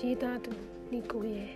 [0.00, 0.52] ရေးသားသူ
[0.92, 1.52] နီကိုရဲ့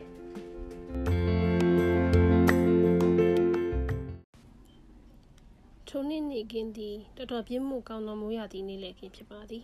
[5.89, 9.63] ထိုနေ့နေ့ကင်းသည်တော်တော်ပြင်းမှုကောင်းသောမိုးရသည့်နေ့လည်းကင်းဖြစ်ပါသည်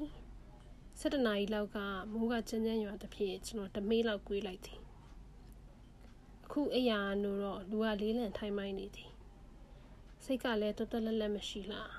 [1.00, 1.78] ၁၇နာရီလောက်က
[2.12, 4.80] မိုးကကြမ်းကြမ်းရွာသဖြင့်ကျွန်တော်တမေးလောက်ကွေးလိုက်သည်
[6.44, 9.10] အခုအရာနိုတော့လူကလေးလံထိုင်မိုင်းနေသည်
[10.24, 11.92] စိတ်ကလည်းတော်တော်လက်လက်မရှိလား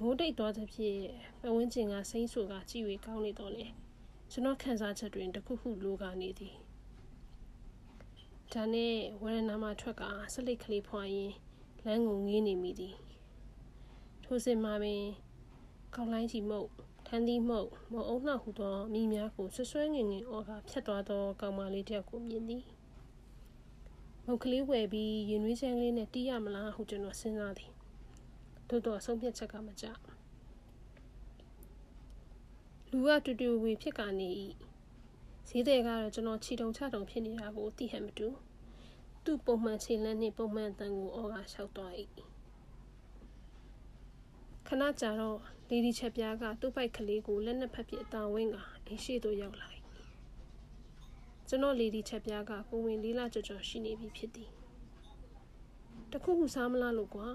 [0.00, 1.00] မိုးတိတ်သွားသဖြင့်
[1.40, 3.66] ပဝန်းကျင်ကစိမ့်ဆူကကြည်ဝေကောင်းနေတော့လေ
[4.32, 6.54] ကျွန်တော်ခံစားချက်တွင်တခုခုလိုကနေသည်
[8.52, 11.32] ဒါနဲ့ဝရဏမှာထွက်ကဆက်လိတ်ကလေးဖွာရင်
[11.84, 12.94] လမ်းကိုငေးနေမိသည်
[14.24, 15.02] ထိုစဉ်မှာပင်
[15.94, 16.68] ကောင်းလိုင်းကြီးမုတ်
[17.06, 22.64] ထန်းသီးမုတ်မအုံနှောက်ဟူသောမိများကိုဆွဆွဲငင်ငင်အော်ကဖြတ်သွားသောကောင်မလေးတယောက်ကိုမြင်သည်
[24.26, 27.70] မုတ်ကလေးဝယ်ပြီးရင်နွေးချမ်းလေးနဲ့တီးရမလားဟုကျွန်တော်စဉ်းစားသည်
[28.68, 29.86] သို့တော့အဆုံးဖြတ်ချက်ကမကြ
[32.92, 34.30] လူကတူတူဝေဖြစ်ကနေ၏
[35.48, 38.28] ဈေးတဲ့ကတော့ကျွန်တော်ခြေတုံချတုံဖြစ်နေတာကိုသိဟန်မတူ
[39.24, 41.92] သူ့ပုံမှန်ခြေလန်းနှင့်ပုံမှန်တန်ကိုအော်ကလျှောက်သွား၏
[44.66, 49.68] ခဏကြာတော့လေဒီချက်ပြားကသူ့ပိုက်ကလေးကိုလက်နှစ်ဖက်ပြအတာဝင်းကအိမ်ရှိသို့ရောက်လာ၏
[51.48, 54.50] ကျွန်တော်လေဒီချက်ပြားကကိုဝင်လေးလာကြော်ကြော်ရှိနေပြီဖြစ်သည်
[56.12, 57.28] တခုခုစားမလားလို့ကွာ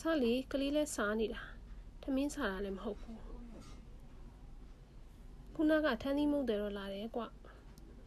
[0.00, 1.42] စားလေကလေးလဲစားနေတာ
[2.02, 3.29] ထမင်းစားတာလည်းမဟုတ်ဘူး
[5.62, 7.22] ခုနကထန်းသီးမုတ်တယ်တော့လာတယ်ကွ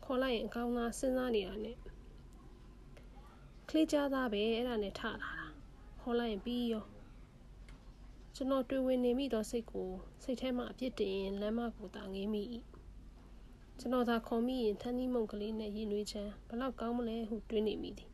[0.03, 1.77] ခေါ်လိုက်ရင်အကောင်းသားစဉ်းစားနေတာနဲ့
[3.69, 5.31] ကလေးကြားသားပဲအဲ့ဒါနဲ့ထလာတာ
[6.01, 6.85] ခေါ်လိုက်ရင်ပြီးရော
[8.35, 9.89] ကျွန်တော်တွေ့ဝင်နေမိသောစိတ်ကို
[10.23, 12.43] စိတ်ထဲမှာအပြစ်တင်လမ်းမကိုသာငေးမိ၏
[13.79, 18.09] ကျွန်တော်သာခေါ်မိရင်ထန်းသီးမုတ်ကလေးနဲ့ရင်နွေးချမ်းဘလောက်ကောင်းမလဲဟုတွေးနေမိသည်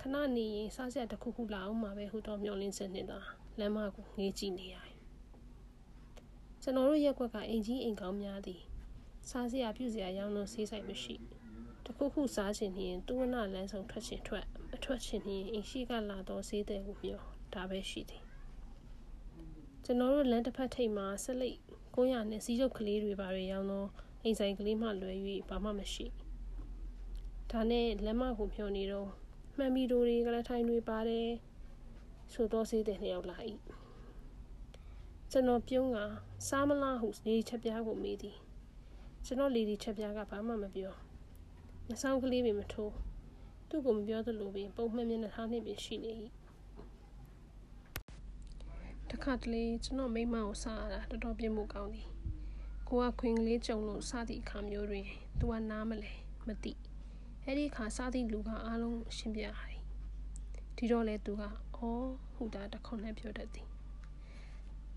[0.00, 3.18] ခဏနေရင်စားစရာတစ်ခုခုလာအောင်မှာပဲဟူတော့မျောလင်းစနေသာ
[3.58, 4.87] လမ်းမကိုငေးကြည့်နေရတယ်
[6.68, 8.60] ကျွန်တော်တို့ရက်ွက်ကအိမ်ကြီးအိမ်ကောင်းများသည်
[9.28, 11.14] စားစရာပြုစရာရောင်းလို့ဆေးဆိုင်မရှိ
[11.84, 14.44] တခုခုစားချင်ရင်သူဝနလန်းဆောင်ထွက်ချင်ထွက်
[14.74, 17.20] အထွက်ချင်ရင်အိမ်ရှိကလာတော့ဆေးတဲ့ကိုမျော
[17.54, 18.22] ဒါပဲရှိသည်
[19.84, 21.56] ကျွန်တော်တို့လမ်းတစ်ဖက်ထိပ်မှာဆက်လက်
[21.94, 23.88] 900နဲ့စီးရုပ်ကလေးတွေပါရရောင်းတော့
[24.22, 26.06] အိမ်ဆိုင်ကလေးမှလွယ်၍ဘာမှမရှိ
[27.50, 29.08] ဒါနဲ့လက်မကိုမျောနေတော့
[29.56, 31.28] မှန်မီတို့တွေကလည်းထိုင်တွေပါတယ်
[32.32, 33.38] ဆိုတော့ဆေးတဲ့နှစ်ယောက်လာ၏
[35.32, 35.98] ကျွန်တော်ပြုံးက
[36.48, 38.36] စားမလားဟုလေချက်ပြားကိုမေးသည်
[39.24, 40.94] ကျွန်တော်လေဒီချက်ပြားကဘာမှမပြော
[41.88, 42.94] မဆောင်ကလေးပင်မထိုး
[43.68, 46.12] သူ့ကိုမပြောသလိုပင်ပုံမှန်မျက်နှာထားနှင့်ပင်ရှိနေ၏
[49.10, 52.08] တခါတလေကျွန်တော်မိမကိုစားရတာတော်တော်ပြင်းမှုကောင်းသည်
[52.88, 55.06] ကိုကခွင်ကလေးကြုံလို့စားသည့်အခါမျိုးတွင်
[55.38, 56.12] သူကနားမလဲ
[56.46, 56.72] မသိ
[57.44, 59.80] အဲ့ဒီအခါစားသည့်လူကအားလုံးရှင်းပြရတယ်
[60.76, 61.42] ဒီတော့လေသူက
[61.76, 63.67] အော်ဟူတာတခွန်နဲ့ပြောတတ်သည်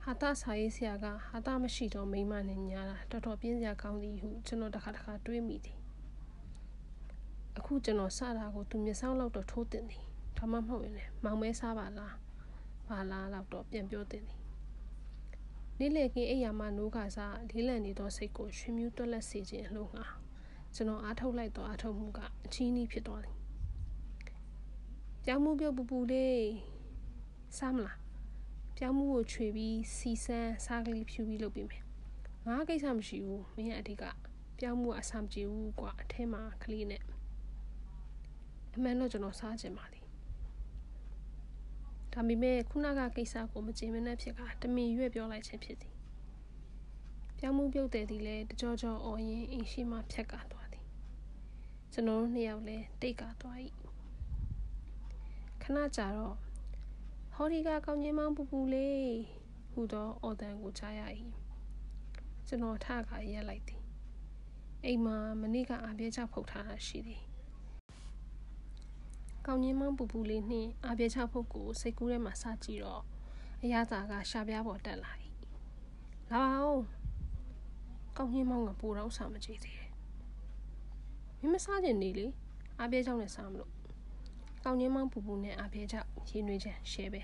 [0.05, 5.77] ဟာတာစာရေးဆရာကဟာတာမရှိတော့မိမနဲ့ညာတာတော်တော်ပြင်းစရာကောင်းသည်ဟုကျွန်တော်တစ်ခါတစ်ခါတွေးမိသည်
[7.57, 10.03] အခုကျွန်တော်စတာကိုသူမျက်စောင်းလောက်တော့ထိုးတင်သည်
[10.37, 12.15] ဒါမှမဟုတ်ရင်လည်းမောင်မဲစားပါလား
[12.87, 14.39] ပါလားလောက်တော့ပြန်ပြောတင်သည်
[15.79, 20.05] နေ့လည်ကင်းအိယာမနိုးကစားလေးလံနေသောစိတ်ကိုရွှင်မြူးတွက်လက်စေခြင်းအလို့ငါ
[20.75, 23.35] ကျွန်တော်အားထုတ်လိုက်သောအားထုတ်မှုကအချီးနှီးဖြစ်သွားသည်
[25.25, 26.35] ပြောင်းမှုပြုတ်ပူပူလေး
[27.57, 27.97] စားမလား
[28.83, 31.83] ပြောင်းမှုကိုခြွေပြီးစီစမ်းစားကလေးဖြူပြီးလုပ်ပေးမယ်
[32.47, 34.03] ငါကိစ္စမရှိဘူးမင်းရဲ့အဓိက
[34.59, 37.01] ပြောင်းမှုအဆမပြေဘူးကွာအထဲမှာကလေးနဲ့
[38.75, 40.05] အမှန်တော့ကျွန်တော်စားချင်ပါသည်
[42.13, 45.95] ဒါပေမဲ့ခုနကကိစ္စကိုမကြင်မနဲ့ဖြစ်ကတမင်ရွက်ပြောလိုက်ခြင်းဖြစ်သည်
[47.37, 50.85] ပြောင်းမှုပြုတ်တယ်သည်လဲတကြောကြောအော်ရင်အိမ်ရှိမှဖြတ်ကာသွားသည်
[51.93, 53.57] ကျွန်တော်တို့နှစ်ယောက်လဲတိတ်ကာသွား၏
[55.61, 56.37] ခဏကြာတော့
[57.35, 59.05] ဟောဒီကကောင်းချင်းမောင်းပူပူလေး
[59.71, 61.01] ဟူသောအော်တန်ကိုကြားရ၏
[62.47, 63.81] ကျွန်တော်ထခါရက်လိုက်သည်
[64.85, 67.21] အိမ်မှာမနေ့ကအားပြဲချဖုတ်ထားတာရှိသည်
[69.45, 73.03] ကောင်းချင်းမောင်းပူပူလေးနှင့်အားပြဲချဖုတ်ကိုစိတ်ကူးထဲမှာစကြည့်တော့
[73.63, 75.11] အရသာကရှာပြားပေါ်တက်လာ၏
[76.31, 76.83] လာပါဦး
[78.17, 79.91] ကောင်းချင်းမောင်းကပူတော့စားမကြည့်သေးတယ်
[81.39, 82.27] မင်းမစားချင်နေလေ
[82.79, 83.71] အားပြဲချောင်းနဲ့စားမလို့
[84.63, 87.21] ကောင်းချင်းမောင်းပူပူနဲ့အားပြဲချောင်းရင်းနှွေးချင်ရှဲပဲ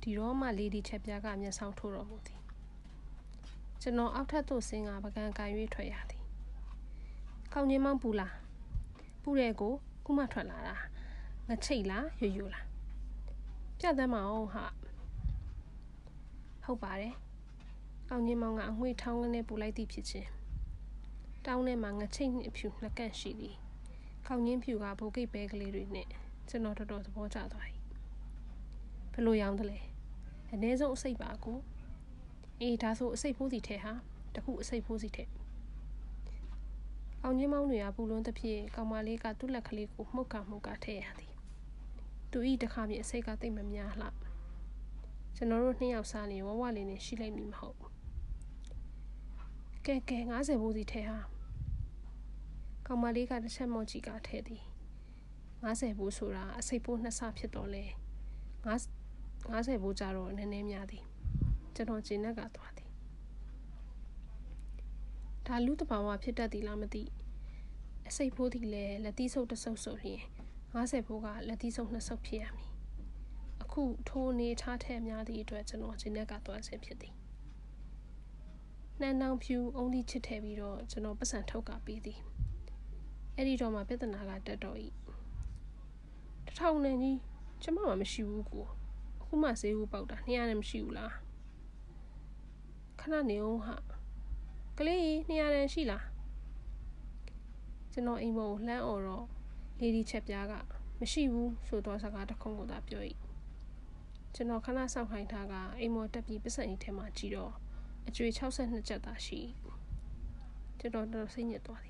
[0.00, 2.40] ဒီတော့မှလေဒီချက်ပြားကမျက်စောင်းထိုးတော်မူသည်
[3.82, 6.22] ကျွန်တော်အောက်ထပ်သို့ဆင်းကပကံကန်၍ထွက်ရသည်
[7.52, 8.34] ကောင်းချင်းမောင်းပူလား
[9.22, 9.72] ပူတဲ့ကို
[10.04, 10.76] ခုမှထွက်လာတာ
[11.48, 12.66] ငချိတ်လားရွရွလား
[13.78, 14.64] ပြတ်သမ်းမအောင်ဟာ
[16.64, 17.14] ဟုတ်ပါတယ်
[18.08, 20.28] ကောင်းချင်းမောင်ကအငွေ့ထောင်းကနေပူလိုက်သည်ဖြစ်ခြင်း
[21.46, 23.56] တောင်းထဲမှာငချိတ်နှင့်အဖြူလက်ကန့်ရှိသည်
[24.32, 26.08] ကောင်းချင်းဖြူကဘိုးကိတ်ပဲကလေးတွေနဲ့
[26.48, 27.66] ကျွန်တော်တော်တော်သဘောကျသွား၏
[29.12, 29.78] ဘယ်လိုရောင်းသလဲ
[30.52, 31.58] အ ਨੇ ဆုံးအစိတ်ပါကို
[32.60, 33.92] အေးဒါဆိုအစိတ်ဖိုးစီထဲဟာ
[34.34, 35.30] တခုအစိတ်ဖိုးစီထက်
[37.22, 41.32] အောင်ချင်းမောင်းတွေကပူလွန်းသဖြင့်ကောင်မလေးကသူ့လက်ကလေးကိုမှုတ်ကမှုတ်ကထည့်ရသည်
[42.30, 44.08] သူဤတခါမြင်အစိတ်ကတိတ်မများလှ
[45.36, 47.76] ကျွန်တော်တို့နှစ်ယောက်စားနေဝဝလေးနဲ့ရှိလိုက်မိမဟုတ်
[49.86, 51.18] ကဲကဲ90ဘူးစီထဲဟာ
[52.92, 54.62] ကောင်မလေးကတစ်ချက်မော့ကြည့်ကထဲသည်
[55.64, 57.84] 90ဘူးဆိုတာအစိတ်ပိုးနှစ်ဆဖြစ်တော့လဲ
[58.64, 61.04] 90ဘူးကြတော့နည်းနည်းများသည်
[61.74, 62.90] ကျွန်တော်ကျင်းနဲ့ကသွားသည်
[65.46, 67.02] ဒါလူတဘာဝဖြစ်တတ်သည်လားမသိ
[68.08, 70.20] အစိတ်ဖိုးသည်လည်းလက်သီးဆုပ်တစ်ဆုပ်ဆိုလျင်
[70.74, 72.70] 50ဖိုးကလက်သီးဆုပ်နှစ်ဆုပ်ဖြစ်ရမည်
[73.62, 77.14] အခုထိုးနေထားထက်များသည့်အတွက်ကျွန်တော်ဂျင်းနက်ကသွားဆင်းဖြစ်သည်
[79.00, 82.20] နှမ်းနှောင်ဖြူအုံးသီးချစ်ထည့်ပြီးတော့ကျွန်တော်ပတ်စံထုတ်ကပေးသည်
[83.36, 84.86] အဲ့ဒီတော့မှပြဿနာကတက်တော့ဤ
[86.46, 87.18] တထောင်နဲ့ကြီး
[87.62, 88.64] ကျမမှမရှိဘူးကို
[89.20, 91.12] အခုမှဈေးဦးပေါက်တာ200နဲ့မရှိဘူးလား
[93.00, 93.76] ခဏနေအောင်ဟာ
[94.78, 96.04] ကလေး200နဲ့ရှိလား
[97.92, 99.26] ကျွန်တော်အိမ်ပေါ်ကိုလှမ်းអော်တော့
[99.80, 100.54] လေဒီချက်ပြားက
[101.00, 103.02] မရှိဘူးဆိုတော့စကားတစ်ခုကိုသာပြော၏
[104.34, 107.52] ကျွန်တော်ခဏစောင့်ခိုင်းထားကအိမ်မော်တက်ပြီးပစံအိတ်ထဲမှာကြည့်တော့
[108.08, 109.40] အကျွေ62ကျပ်သာရှိ
[110.78, 111.86] ကျွန်တော်တော့စိတ်ညစ်သွားသ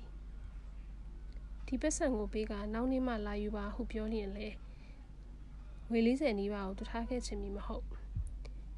[1.73, 4.47] ဒီပစံကိုပေးကနောက်နေ့မှလာယူပါဟုပြောလျင်လေ
[5.89, 7.85] ငွေ40နီးပါးကိုတူထားခဲ့ခြင်းမီမဟုတ်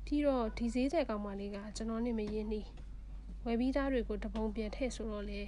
[0.06, 2.68] ပြီးတော့ဒီဈေးတဲ့ကောင်မလေးကကျွန်တော်နဲ့မရင်းနှီး
[3.46, 5.42] ဝယ်ပြီးသားတွေကိုတပုံပြန်ထည့်ဆိုတော့လေ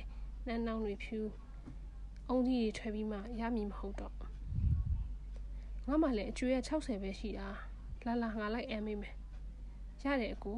[0.48, 1.20] နန်းနောင်တွေဖြူ
[2.30, 4.14] အုံကြီးတွေထွက်ပြီးမှရမည်မဟုတ်တော့
[5.88, 7.48] ငါမှလည်းအကျွေးရ60ပဲရှိတာ
[8.06, 9.16] လာလာငါလိုက်အမ်းမိမယ်
[10.04, 10.58] ရတယ်အကို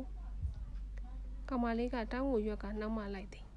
[1.49, 3.47] ကောင်မလေးကတောင်းကိုရွက်ကနောက်မှလိုက်သည်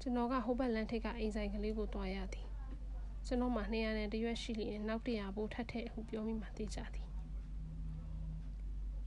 [0.00, 2.43] ကျွန်တော်ကဟိုဘက်လန်ထိပ်ကအိမ်ဆိုင်ကလေးကိုတွားရသည်
[3.26, 7.08] ကျွန်တော်မှ200နဲ့တရွက်ရှိလျင်နောက်100ဘိုးထပ်ထည့်ဟုပြောမိမှသိကြသည်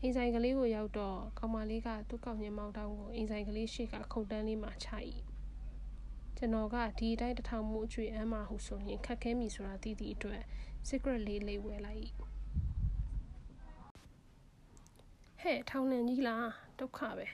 [0.02, 4.90] အိမ်ဆိုင်ကလေးကိုရောက်တော့ကောင်မလေးကသူ့ကောက်ညမောင်းတောင်းကိုအိမ်ဆိုင်ကလေးရှိကခုတ်တန်းလေးမှာချ၏
[6.38, 10.42] ကျွန်တော်ကဒီအတိုင်းတထောင်မှုအကျွေးအမ်းမှဟုဆိုရင်ခက်ခဲမိဆိုတာသိသည့်အတွက်
[10.88, 12.02] secret လေးလေးဝယ်လိုက်၏
[15.42, 16.48] ဟဲ့ထောင်နှံကြီးလား
[16.80, 17.28] ဒုက္ခပဲ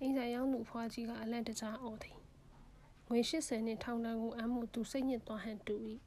[0.00, 2.15] အိမ်ဆိုင်ရောက်သူဖွားကြီးကအလန့်တကြားအော်သည်
[3.08, 5.76] ငွေ80နဲ့ထောင်တန်းကိုအမ်းမှုသူစိတ်ညစ်သွားဟန်တူ၏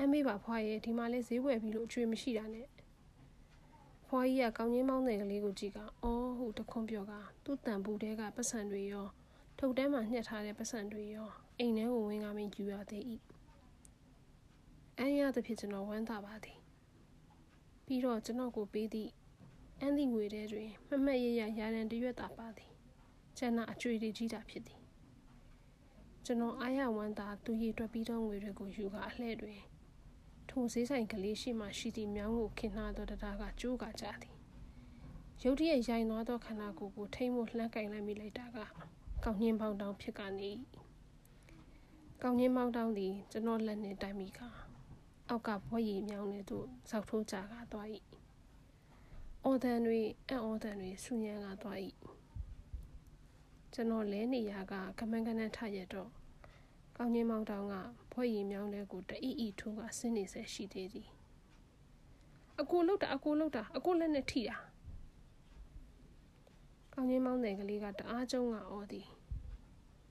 [0.00, 2.68] အမေပါဖွားရဲ့ဒီမှာလဲဈေးဝယ်ပြီးလို့အကျွေးမရှိတာနဲ့
[4.06, 7.12] ဖွားကြီးကကောင်းချင်းမောင်းတဲ့ကလေးကိုကြည့်ကအော်ဟုတခွန်းပြောက
[7.44, 9.06] သူ့တန်ပူတဲကပတ်စံတွေရော
[9.58, 11.28] ထုတ်တန်းမှာညှက်ထားတဲ့ပတ်စံတွေရော
[11.58, 13.04] အိမ်ထဲကိုဝင်ကားမင်းယူရသေး၏
[14.98, 16.58] အန်ရသဖြင့်ကျွန်တော်ဝမ်းသာပါသည်
[17.86, 19.10] ပြီးတော့ကျွန်တော်ကိုပေးသည့်
[19.80, 22.70] အန်သည့်ငွေထဲတွင်မမတ်ရရရာရန်တရွက်သာပါသည်
[23.38, 24.79] ကျန်တာအကျွေတွေကြီးတာဖြစ်သည်
[26.24, 29.60] ကျွန်တော်အားရဝမ်းသာသူရည်တွက်ပြီးသောငွေတွေကိုယူကအလှဲ့တွင်
[30.50, 34.34] ထိုဈေးဆိုင်ကလေးရှိမှရှိသည့်မြောင်းကိုခင်နှာသောတရားကကျိုးကကြသည်
[35.42, 38.58] ရုတ်တရက်ရိုင်သွားသောခန္ဓာကိုယ်ကိုထိမ့်မှုလှမ်းကင်လိုက်မိလိုက်တာက
[39.24, 40.50] ကောင်းညင်းပေါင်းတောင်ဖြစ်ကနေ
[42.22, 44.40] ကောင်းညင်းပေါင်းတောင်သည်ကျွန်တော်လက်နဲ့တိုင်မိက
[45.28, 47.86] အောက်ကဘွက်ရည်မြောင်းနေသို့ဇောက်ထိုးကြကသွား၏
[49.44, 51.78] အော်တန်တွေအံ့ဩတန်တွေဆူညံကသွား၏
[53.74, 56.10] ကျွန်တော်လဲနေရကကမန်းကနန်းထရတော့
[56.96, 57.74] ကောင်းကြီးမောင်တောင်က
[58.12, 61.08] ဘွက်ရည်မြောင်းတဲ့ကိုတအီအီထိုးကဆင်းနေဆက်ရှိသေးသည်
[62.60, 64.56] အကိုလောက်တာအကိုလောက်တာအကိုလက်နဲ့ထိတာ
[66.92, 69.06] ကောင်းကြီးမောင်းတဲ့ကလေးကတအားကျုံကအော်သည်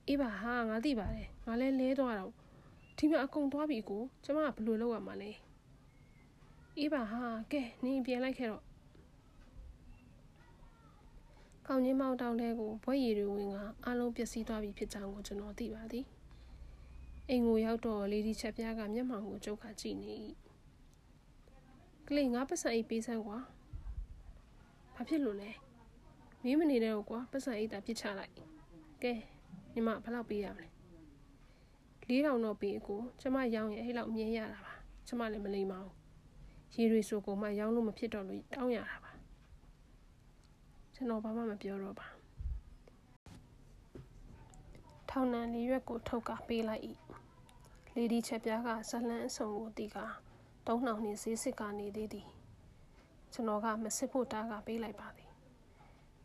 [0.08, 2.32] အေးပါဟာငါသိပါတယ်ငါလဲလဲသွားတော့
[2.98, 5.30] ဒီမှာအကုန်သွားပြီကိုကျမကဘယ်လိုလုပ်ရမှာလဲ
[6.78, 8.62] အေးပါဟာကဲနင်းပြန်လိုက်ခဲ့တော့
[11.66, 16.06] ကောင်းချင်းမောင်တောင်တဲကိုဘွက်ရည်တွေဝင်ကအလုံးပျက်စီးသွားပြီဖြစ်ကြောင်းကိုကျွန်တော်သိပါသည်
[17.28, 20.12] အိမ်ကိုရောက်တော့လေဒီချက်ပြားကမျက်မှောင်ကိုကျုပ်ခါကြည့်နေ၏
[22.08, 23.38] ကလေးငါပတ်စံအိတ်ပေးစမ်းကွာ
[24.94, 25.50] ဘာဖြစ်လို့လဲ
[26.42, 28.32] မင်းမနေတော့ကွာပတ်စံအိတ်တာပြစ်ချလိုက်
[29.02, 29.12] ကဲ
[29.72, 30.68] ညီမဘယ်လောက်ပေးရမလဲ
[32.08, 34.74] ၄တောင်တော့ပေးအကိုကျမရောင်းရင်အဲ့လောက်မြင်ရတာပါ
[35.06, 35.94] ကျမလည်းမလိမ္မာဘူး
[36.76, 39.09] ရေတွေဆိုကုန်မှရောင်းလို့မဖြစ်တော့လို့တောင်းရတာပါ
[41.00, 42.08] ကျွန်တော်ဘာမှမပြောတော့ပါ
[45.10, 46.82] ထောင်နံလေးရွက်ကိုထုတ်ကပေးလိုက်၏
[47.94, 49.98] လေဒီချက်ပြားကဇလန်းအစုံကိုတီးက
[50.66, 52.26] တုံးနှောင်နှင့်ဈေးစစ်ကနေသေးသည်
[53.32, 55.30] ကျွန်တော်ကမစစ်ဖို့တားကပေးလိုက်ပါသည်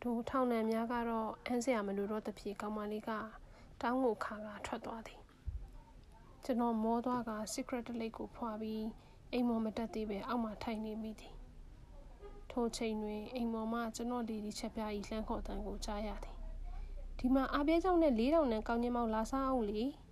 [0.02, 3.10] ဒူထောင်နံများကတော့အန်းစရာမလိုတော့တဖြေကောင်မလေးက
[3.82, 5.20] တောင်းကိုခါကထွက်သွားသည်
[6.44, 8.84] ကျွန်တော်မောသွားက secret လိတ်ကိုဖွာပြီး
[9.32, 11.35] အိမ်မော်မတက်သေးပဲအောက်မှာထိုင်နေမိသည်
[12.58, 16.34] ထိုချိန်တွင်အိမ်မော်မှကျွန်တော်ဒီဒီချက်ပြားဤလှမ်းခေါ်တန်ကိုကြားရသည်
[17.18, 19.82] ဒီမှာအားပြဲကြောင့်နဲ့၄တောင်နဲ့ကောင်းချင်းမောက်လာစားအောင်လေ။